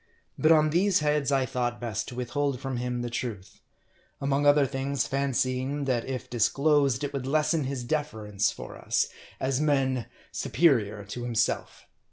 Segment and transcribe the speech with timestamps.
[0.35, 3.61] But on these heads I thought best to withhold from him the truth;
[4.19, 9.07] among other things, fancying that if disclosed, it would lessen his deference for us,
[9.39, 11.85] as men superior to him self.